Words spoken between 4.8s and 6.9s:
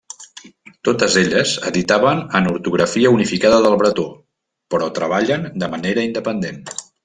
treballen de manera independent.